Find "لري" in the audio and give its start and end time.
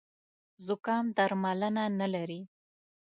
2.13-2.41